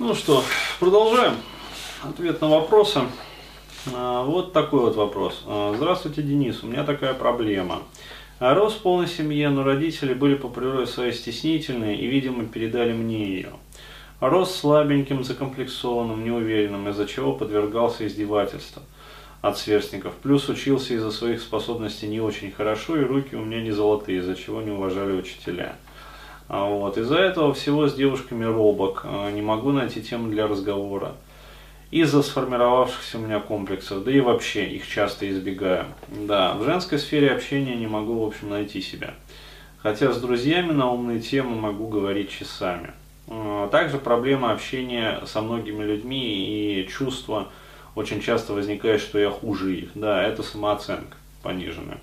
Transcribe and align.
Ну 0.00 0.14
что, 0.14 0.44
продолжаем. 0.78 1.34
Ответ 2.04 2.40
на 2.40 2.48
вопросы. 2.48 3.00
А, 3.92 4.22
вот 4.22 4.52
такой 4.52 4.82
вот 4.82 4.94
вопрос. 4.94 5.42
А, 5.44 5.74
Здравствуйте, 5.76 6.22
Денис. 6.22 6.62
У 6.62 6.68
меня 6.68 6.84
такая 6.84 7.14
проблема. 7.14 7.82
Рос 8.38 8.74
в 8.74 8.82
полной 8.82 9.08
семье, 9.08 9.48
но 9.48 9.64
родители 9.64 10.14
были 10.14 10.36
по 10.36 10.48
природе 10.48 10.86
своей 10.86 11.12
стеснительные 11.12 11.98
и, 11.98 12.06
видимо, 12.06 12.44
передали 12.44 12.92
мне 12.92 13.24
ее. 13.24 13.50
Рос 14.20 14.54
слабеньким, 14.54 15.24
закомплексованным, 15.24 16.24
неуверенным, 16.24 16.88
из-за 16.90 17.08
чего 17.08 17.32
подвергался 17.32 18.06
издевательствам 18.06 18.84
от 19.42 19.58
сверстников. 19.58 20.14
Плюс 20.22 20.48
учился 20.48 20.94
из-за 20.94 21.10
своих 21.10 21.40
способностей 21.40 22.06
не 22.06 22.20
очень 22.20 22.52
хорошо, 22.52 22.96
и 22.96 23.04
руки 23.04 23.34
у 23.34 23.44
меня 23.44 23.60
не 23.62 23.72
золотые, 23.72 24.20
из-за 24.20 24.36
чего 24.36 24.62
не 24.62 24.70
уважали 24.70 25.18
учителя. 25.18 25.74
А 26.48 26.64
Вот. 26.64 26.96
Из-за 26.96 27.18
этого 27.18 27.52
всего 27.52 27.88
с 27.88 27.94
девушками 27.94 28.44
робок, 28.44 29.02
а, 29.04 29.30
не 29.30 29.42
могу 29.42 29.70
найти 29.70 30.02
тему 30.02 30.30
для 30.30 30.46
разговора. 30.46 31.12
Из-за 31.90 32.22
сформировавшихся 32.22 33.18
у 33.18 33.22
меня 33.22 33.40
комплексов, 33.40 34.04
да 34.04 34.10
и 34.12 34.20
вообще 34.20 34.66
их 34.66 34.86
часто 34.86 35.28
избегаю. 35.30 35.86
Да, 36.08 36.54
в 36.54 36.64
женской 36.64 36.98
сфере 36.98 37.30
общения 37.30 37.76
не 37.76 37.86
могу, 37.86 38.24
в 38.24 38.26
общем, 38.26 38.50
найти 38.50 38.80
себя. 38.80 39.14
Хотя 39.78 40.12
с 40.12 40.20
друзьями 40.20 40.72
на 40.72 40.90
умные 40.90 41.20
темы 41.20 41.54
могу 41.56 41.86
говорить 41.88 42.30
часами. 42.30 42.92
А, 43.28 43.68
Также 43.68 43.98
проблема 43.98 44.52
общения 44.52 45.20
со 45.26 45.42
многими 45.42 45.84
людьми 45.84 46.80
и 46.80 46.88
чувство 46.88 47.48
очень 47.94 48.20
часто 48.22 48.54
возникает, 48.54 49.00
что 49.00 49.18
я 49.18 49.30
хуже 49.30 49.76
их. 49.76 49.90
Да, 49.94 50.22
это 50.22 50.42
самооценка 50.42 51.16
пониженная. 51.42 51.98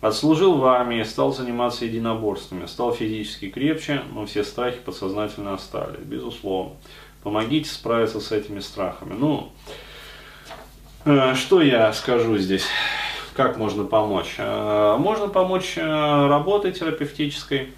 Отслужил 0.00 0.58
в 0.58 0.64
армии, 0.66 1.02
стал 1.02 1.32
заниматься 1.32 1.86
единоборствами, 1.86 2.66
стал 2.66 2.92
физически 2.92 3.48
крепче, 3.48 4.02
но 4.12 4.26
все 4.26 4.44
страхи 4.44 4.78
подсознательно 4.84 5.54
остались, 5.54 6.00
безусловно. 6.00 6.74
Помогите 7.22 7.70
справиться 7.70 8.20
с 8.20 8.30
этими 8.32 8.60
страхами. 8.60 9.14
Ну, 9.18 9.50
э, 11.06 11.34
что 11.34 11.62
я 11.62 11.90
скажу 11.94 12.36
здесь? 12.36 12.66
Как 13.34 13.56
можно 13.56 13.84
помочь? 13.84 14.34
Э, 14.38 14.96
Можно 14.98 15.28
помочь 15.28 15.72
э, 15.76 15.82
работой 15.82 16.72
терапевтической, 16.72 17.72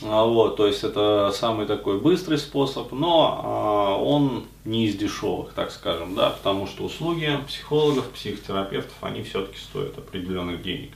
Вот, 0.00 0.56
то 0.56 0.66
есть 0.66 0.84
это 0.84 1.32
самый 1.34 1.66
такой 1.66 1.98
быстрый 1.98 2.38
способ, 2.38 2.92
но 2.92 3.40
а, 3.42 3.96
он 3.96 4.44
не 4.64 4.86
из 4.86 4.96
дешевых, 4.96 5.52
так 5.54 5.72
скажем, 5.72 6.14
да, 6.14 6.30
потому 6.30 6.68
что 6.68 6.84
услуги 6.84 7.36
психологов, 7.48 8.08
психотерапевтов, 8.10 8.94
они 9.00 9.24
все-таки 9.24 9.58
стоят 9.58 9.98
определенных 9.98 10.62
денег. 10.62 10.92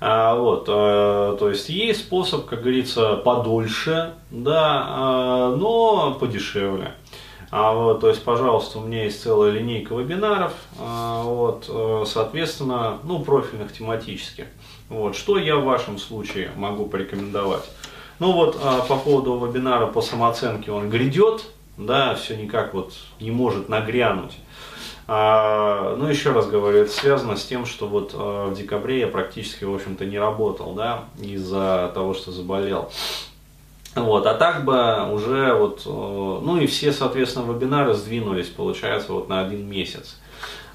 А, 0.00 0.34
вот, 0.34 0.64
э, 0.68 1.36
то 1.38 1.48
есть 1.50 1.68
есть 1.68 2.00
способ, 2.00 2.46
как 2.46 2.62
говорится, 2.62 3.16
подольше, 3.16 4.14
да, 4.30 4.84
а, 4.86 5.56
но 5.56 6.14
подешевле. 6.14 6.94
А, 7.50 7.72
вот, 7.72 8.00
то 8.00 8.08
есть, 8.08 8.22
пожалуйста, 8.24 8.78
у 8.78 8.82
меня 8.82 9.04
есть 9.04 9.22
целая 9.22 9.52
линейка 9.52 9.94
вебинаров, 9.94 10.52
а, 10.80 11.22
вот, 11.22 11.66
э, 11.68 12.04
соответственно, 12.06 12.98
ну, 13.04 13.20
профильных 13.20 13.72
тематических. 13.72 14.46
Вот, 14.88 15.14
что 15.14 15.38
я 15.38 15.56
в 15.56 15.64
вашем 15.64 15.98
случае 15.98 16.50
могу 16.56 16.86
порекомендовать? 16.86 17.64
Ну 18.18 18.32
вот 18.32 18.58
а, 18.62 18.80
по 18.80 18.96
поводу 18.96 19.44
вебинара 19.44 19.86
по 19.86 20.00
самооценке 20.00 20.70
он 20.70 20.88
грядет, 20.88 21.44
да, 21.76 22.14
все 22.14 22.36
никак 22.36 22.74
вот 22.74 22.94
не 23.20 23.30
может 23.30 23.68
нагрянуть. 23.68 24.34
А, 25.06 25.96
ну, 25.96 26.06
еще 26.06 26.32
раз 26.32 26.46
говорю, 26.46 26.78
это 26.78 26.90
связано 26.90 27.36
с 27.36 27.44
тем, 27.44 27.66
что 27.66 27.86
вот 27.86 28.12
а, 28.14 28.48
в 28.48 28.54
декабре 28.54 29.00
я 29.00 29.08
практически, 29.08 29.64
в 29.64 29.74
общем-то, 29.74 30.06
не 30.06 30.18
работал, 30.18 30.72
да, 30.74 31.04
из-за 31.18 31.90
того, 31.94 32.14
что 32.14 32.30
заболел. 32.30 32.90
Вот, 33.94 34.26
а 34.26 34.34
так 34.34 34.64
бы 34.64 35.12
уже 35.12 35.54
вот, 35.54 35.82
э, 35.86 35.88
ну 35.88 36.58
и 36.58 36.66
все, 36.66 36.92
соответственно, 36.92 37.52
вебинары 37.52 37.94
сдвинулись, 37.94 38.48
получается, 38.48 39.12
вот 39.12 39.28
на 39.28 39.40
один 39.40 39.68
месяц. 39.68 40.16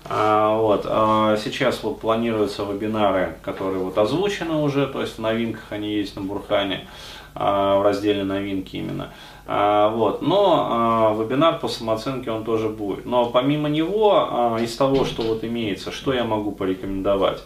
А, 0.06 0.56
вот, 0.58 0.86
а 0.88 1.38
сейчас 1.38 1.84
вот 1.84 2.00
планируются 2.00 2.64
вебинары, 2.64 3.36
которые 3.42 3.80
вот 3.80 3.98
озвучены 3.98 4.56
уже, 4.56 4.88
то 4.88 5.02
есть 5.02 5.18
в 5.18 5.22
новинках 5.22 5.64
они 5.72 5.94
есть 5.94 6.16
на 6.16 6.22
Бурхане, 6.22 6.88
а, 7.36 7.78
в 7.80 7.84
разделе 7.84 8.24
новинки 8.24 8.78
именно. 8.78 9.10
Вот, 9.46 10.22
но 10.22 11.16
вебинар 11.20 11.58
по 11.58 11.68
самооценке 11.68 12.30
он 12.30 12.44
тоже 12.44 12.70
будет. 12.70 13.08
Но 13.08 13.32
помимо 13.32 13.68
него, 13.68 14.60
из 14.62 14.76
того, 14.76 15.06
что 15.06 15.24
вот 15.24 15.44
имеется, 15.44 15.92
что 15.92 16.14
я 16.14 16.24
могу 16.24 16.52
порекомендовать? 16.52 17.42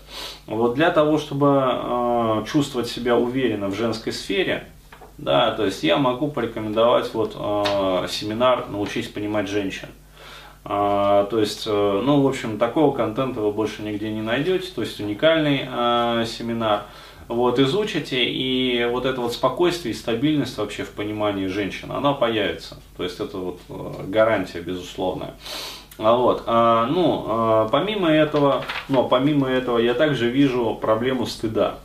Вот 0.46 0.74
для 0.74 0.92
того, 0.92 1.18
чтобы 1.18 2.44
чувствовать 2.46 2.90
себя 2.90 3.16
уверенно 3.16 3.70
в 3.70 3.76
женской 3.76 4.12
сфере, 4.12 4.68
да, 5.18 5.52
то 5.52 5.64
есть 5.64 5.82
я 5.84 5.96
могу 5.96 6.28
порекомендовать 6.28 7.14
вот 7.14 7.36
семинар 8.10 8.66
«Научись 8.70 9.08
понимать 9.08 9.48
женщин». 9.48 9.88
А, 10.66 11.26
то 11.26 11.40
есть, 11.40 11.64
э, 11.68 12.02
ну, 12.04 12.22
в 12.22 12.28
общем, 12.28 12.58
такого 12.58 12.96
контента 12.96 13.42
вы 13.42 13.52
больше 13.52 13.82
нигде 13.82 14.10
не 14.12 14.22
найдете, 14.22 14.70
то 14.74 14.82
есть 14.82 15.00
уникальный 15.00 15.68
э, 15.68 16.26
семинар. 16.26 16.84
Вот, 17.28 17.60
изучите, 17.60 18.24
и 18.24 18.86
вот 18.92 19.06
это 19.06 19.22
вот 19.22 19.34
спокойствие 19.34 19.94
и 19.94 19.98
стабильность 19.98 20.58
вообще 20.58 20.84
в 20.84 20.92
понимании 20.92 21.48
женщин, 21.48 21.92
она 21.92 22.14
появится. 22.14 22.78
То 22.98 23.04
есть 23.04 23.20
это 23.20 23.38
вот 23.38 23.60
э, 23.70 24.06
гарантия, 24.08 24.62
безусловная. 24.62 25.34
А 25.98 26.16
Вот, 26.16 26.44
а, 26.48 26.88
ну, 26.88 27.26
а, 27.28 27.70
помимо 27.70 28.10
этого, 28.10 28.66
но 28.90 29.08
помимо 29.08 29.48
этого 29.48 29.78
я 29.78 29.94
также 29.94 30.30
вижу 30.30 30.78
проблему 30.80 31.26
стыда. 31.26 31.80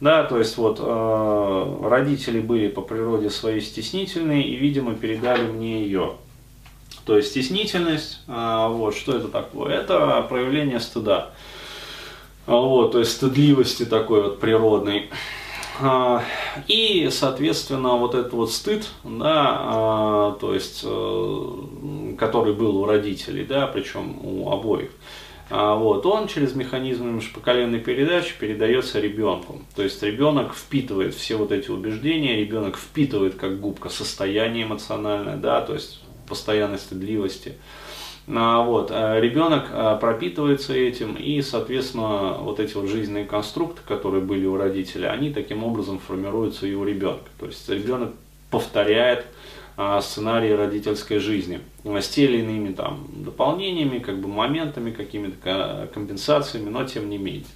Да, 0.00 0.24
то 0.24 0.38
есть 0.38 0.56
вот 0.56 0.78
э, 0.80 1.78
родители 1.84 2.40
были 2.40 2.68
по 2.68 2.80
природе 2.80 3.28
своей 3.28 3.60
стеснительные 3.60 4.42
и, 4.42 4.56
видимо, 4.56 4.94
передали 4.94 5.42
мне 5.42 5.82
ее. 5.82 6.14
То 7.10 7.16
есть 7.16 7.30
стеснительность, 7.30 8.20
э, 8.28 8.66
вот, 8.68 8.94
что 8.94 9.16
это 9.16 9.26
такое? 9.26 9.74
Это 9.74 10.24
проявление 10.28 10.78
стыда. 10.78 11.30
А, 12.46 12.54
Вот, 12.54 12.92
то 12.92 13.00
есть 13.00 13.10
стыдливости 13.10 13.84
такой 13.84 14.22
вот 14.22 14.38
природной. 14.38 15.10
А, 15.80 16.22
И, 16.68 17.08
соответственно, 17.10 17.96
вот 17.96 18.14
этот 18.14 18.32
вот 18.32 18.52
стыд, 18.52 18.86
да, 19.02 19.56
а, 19.58 20.36
то 20.40 20.54
есть, 20.54 20.82
э, 20.84 22.14
который 22.16 22.54
был 22.54 22.76
у 22.76 22.84
родителей, 22.84 23.44
да, 23.44 23.66
причем 23.66 24.24
у 24.24 24.48
обоих, 24.52 24.90
а, 25.50 25.74
вот, 25.74 26.06
он 26.06 26.28
через 26.28 26.54
механизм 26.54 27.08
межпоколенной 27.16 27.80
передачи 27.80 28.36
передается 28.38 29.00
ребенку. 29.00 29.62
То 29.74 29.82
есть 29.82 30.00
ребенок 30.04 30.54
впитывает 30.54 31.16
все 31.16 31.34
вот 31.34 31.50
эти 31.50 31.72
убеждения, 31.72 32.36
ребенок 32.36 32.76
впитывает 32.76 33.34
как 33.34 33.58
губка 33.58 33.88
состояние 33.88 34.62
эмоциональное, 34.62 35.36
да, 35.36 35.60
то 35.60 35.74
есть 35.74 35.98
постоянной 36.30 36.78
стыдливости. 36.78 37.56
А, 38.28 38.62
Вот, 38.62 38.90
а 38.90 39.20
ребенок 39.20 39.64
а, 39.72 39.96
пропитывается 39.96 40.72
этим, 40.72 41.14
и, 41.14 41.42
соответственно, 41.42 42.38
вот 42.40 42.60
эти 42.60 42.74
вот 42.74 42.88
жизненные 42.88 43.24
конструкты, 43.24 43.82
которые 43.86 44.22
были 44.22 44.46
у 44.46 44.56
родителя, 44.56 45.08
они 45.10 45.30
таким 45.30 45.64
образом 45.64 45.98
формируются 45.98 46.66
и 46.66 46.74
у 46.74 46.84
ребенка. 46.84 47.28
То 47.38 47.46
есть 47.46 47.68
ребенок 47.68 48.12
повторяет 48.50 49.26
сценарии 50.02 50.52
родительской 50.52 51.20
жизни 51.20 51.60
с 51.84 52.08
те 52.08 52.24
или 52.24 52.40
иными 52.40 52.74
там 52.74 53.06
дополнениями, 53.14 53.98
как 53.98 54.18
бы 54.18 54.28
моментами, 54.28 54.90
какими-то 54.90 55.36
ка- 55.42 55.88
компенсациями, 55.94 56.68
но 56.68 56.84
тем 56.84 57.08
не 57.08 57.16
менее. 57.16 57.46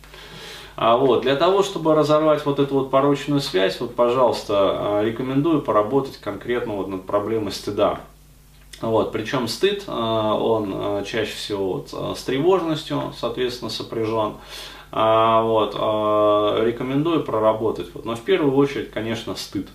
А 0.76 0.96
вот, 0.96 1.22
для 1.22 1.36
того, 1.36 1.62
чтобы 1.62 1.94
разорвать 1.94 2.44
вот 2.46 2.58
эту 2.58 2.74
вот 2.74 2.90
порочную 2.90 3.40
связь, 3.40 3.78
вот, 3.80 3.94
пожалуйста, 3.94 5.02
рекомендую 5.04 5.60
поработать 5.60 6.16
конкретно 6.16 6.74
вот 6.74 6.88
над 6.88 7.04
проблемой 7.04 7.52
стыда. 7.52 8.00
Вот, 8.90 9.12
причем 9.12 9.48
стыд, 9.48 9.84
а, 9.86 10.34
он 10.34 10.72
а, 10.74 11.02
чаще 11.04 11.34
всего 11.34 11.74
вот, 11.74 11.88
а, 11.92 12.14
с 12.14 12.22
тревожностью, 12.22 13.12
соответственно, 13.18 13.70
сопряжен. 13.70 14.34
А, 14.92 15.42
Вот, 15.42 15.74
рекомендую 15.74 17.24
проработать. 17.24 17.88
Но 18.04 18.14
в 18.14 18.20
первую 18.20 18.54
очередь, 18.54 18.90
конечно, 18.90 19.34
стыд. 19.34 19.68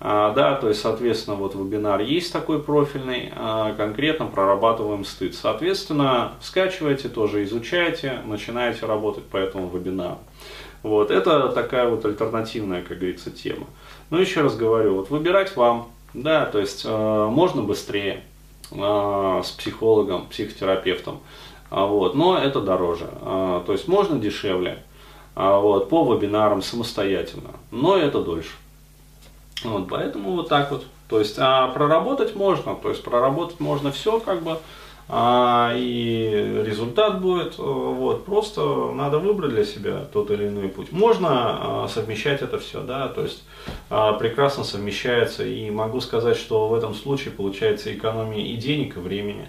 А, 0.00 0.32
Да, 0.32 0.54
то 0.56 0.68
есть, 0.68 0.80
соответственно, 0.80 1.36
вот 1.36 1.54
вебинар 1.54 2.00
есть 2.00 2.32
такой 2.32 2.62
профильный, 2.62 3.32
а, 3.36 3.74
конкретно 3.74 4.26
прорабатываем 4.26 5.04
стыд. 5.04 5.34
Соответственно, 5.34 6.32
скачивайте, 6.40 7.08
тоже 7.08 7.44
изучайте, 7.44 8.20
начинаете 8.24 8.86
работать 8.86 9.24
по 9.24 9.36
этому 9.36 9.68
вебинару. 9.68 10.18
Вот, 10.82 11.10
это 11.10 11.50
такая 11.50 11.88
вот 11.88 12.04
альтернативная, 12.06 12.82
как 12.82 12.98
говорится, 12.98 13.30
тема. 13.30 13.66
Но 14.08 14.18
еще 14.18 14.40
раз 14.40 14.56
говорю, 14.56 14.94
вот 14.94 15.10
выбирать 15.10 15.54
вам, 15.54 15.88
да, 16.14 16.46
то 16.46 16.58
есть 16.58 16.84
э, 16.86 17.26
можно 17.30 17.62
быстрее 17.62 18.22
э, 18.70 19.42
с 19.44 19.50
психологом, 19.50 20.26
психотерапевтом, 20.26 21.20
а, 21.70 21.86
вот, 21.86 22.14
но 22.14 22.36
это 22.36 22.60
дороже. 22.60 23.08
А, 23.22 23.62
то 23.64 23.72
есть 23.72 23.86
можно 23.88 24.18
дешевле, 24.18 24.82
а, 25.36 25.58
вот, 25.58 25.88
по 25.88 26.12
вебинарам 26.12 26.62
самостоятельно, 26.62 27.50
но 27.70 27.96
это 27.96 28.22
дольше. 28.22 28.52
Вот, 29.62 29.88
поэтому 29.88 30.32
вот 30.32 30.48
так 30.48 30.70
вот. 30.70 30.84
То 31.08 31.18
есть, 31.18 31.36
а 31.38 31.68
проработать 31.68 32.36
можно, 32.36 32.74
то 32.76 32.88
есть 32.88 33.02
проработать 33.02 33.60
можно 33.60 33.90
все, 33.90 34.20
как 34.20 34.42
бы, 34.42 34.58
а, 35.12 35.72
и 35.74 36.62
результат 36.64 37.20
будет. 37.20 37.58
Э, 37.58 37.62
вот, 37.62 38.24
просто 38.24 38.92
надо 38.92 39.18
выбрать 39.18 39.50
для 39.50 39.64
себя 39.64 40.04
тот 40.12 40.30
или 40.30 40.46
иной 40.46 40.68
путь. 40.68 40.92
Можно 40.92 41.28
а, 41.84 41.88
совмещать 41.88 42.42
это 42.42 42.60
все, 42.60 42.80
да, 42.82 43.08
то 43.08 43.22
есть 43.22 43.42
а, 43.90 44.12
прекрасно 44.12 44.62
совмещается. 44.62 45.44
И 45.44 45.68
могу 45.70 46.00
сказать, 46.00 46.36
что 46.36 46.68
в 46.68 46.74
этом 46.74 46.94
случае 46.94 47.32
получается 47.32 47.92
экономия 47.92 48.44
и 48.44 48.54
денег, 48.56 48.96
и 48.96 49.00
времени. 49.00 49.48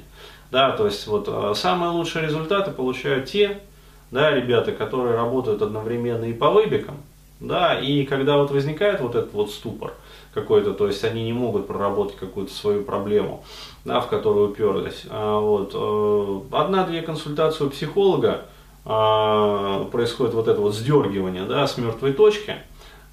Да, 0.50 0.72
то 0.72 0.86
есть 0.86 1.06
вот 1.06 1.58
самые 1.58 1.92
лучшие 1.92 2.26
результаты 2.26 2.72
получают 2.72 3.28
те, 3.28 3.62
да, 4.10 4.32
ребята, 4.32 4.72
которые 4.72 5.16
работают 5.16 5.62
одновременно 5.62 6.26
и 6.26 6.34
по 6.34 6.50
выбекам, 6.50 6.98
да, 7.40 7.80
и 7.80 8.04
когда 8.04 8.38
вот 8.38 8.52
возникает 8.52 9.00
вот 9.00 9.16
этот 9.16 9.32
вот 9.32 9.52
ступор 9.52 9.94
какой-то, 10.34 10.74
то 10.74 10.88
есть 10.88 11.04
они 11.04 11.24
не 11.24 11.34
могут 11.34 11.68
проработать 11.68 12.16
какую-то 12.16 12.54
свою 12.54 12.84
проблему, 12.84 13.44
да, 13.86 14.00
в 14.00 14.08
которую 14.08 14.50
уперлись. 14.50 15.06
А, 15.10 15.40
вот. 15.40 15.72
Э, 15.74 16.56
одна-две 16.56 17.02
консультации 17.02 17.66
у 17.66 17.70
психолога 17.70 18.46
а, 18.86 19.86
происходит 19.92 20.34
вот 20.34 20.48
это 20.48 20.60
вот 20.60 20.74
сдергивание 20.74 21.44
да, 21.46 21.68
с 21.68 21.78
мертвой 21.78 22.14
точки. 22.14 22.56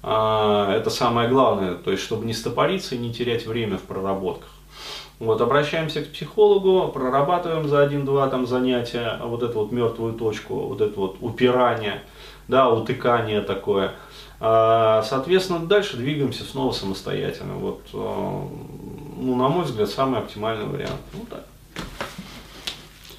А, 0.01 0.73
это 0.73 0.89
самое 0.89 1.29
главное, 1.29 1.75
то 1.75 1.91
есть 1.91 2.03
чтобы 2.03 2.25
не 2.25 2.33
стопориться 2.33 2.95
и 2.95 2.97
не 2.97 3.13
терять 3.13 3.45
время 3.45 3.77
в 3.77 3.83
проработках. 3.83 4.49
Вот, 5.19 5.41
обращаемся 5.41 6.01
к 6.01 6.13
психологу, 6.13 6.89
прорабатываем 6.93 7.67
за 7.67 7.81
один-два 7.81 8.29
там 8.29 8.47
занятия 8.47 9.19
вот 9.21 9.43
эту 9.43 9.59
вот 9.59 9.71
мертвую 9.73 10.13
точку, 10.13 10.55
вот 10.55 10.79
это 10.79 10.97
вот 10.97 11.17
упирание, 11.19 12.01
да, 12.47 12.69
утыкание 12.69 13.41
такое. 13.41 13.91
Соответственно, 14.39 15.59
дальше 15.59 15.97
двигаемся 15.97 16.43
снова 16.43 16.71
самостоятельно. 16.71 17.55
Вот 17.55 17.81
ну, 17.93 19.35
на 19.35 19.49
мой 19.49 19.65
взгляд, 19.65 19.89
самый 19.89 20.19
оптимальный 20.21 20.65
вариант. 20.65 21.01
Ну, 21.13 21.25
так. 21.29 21.45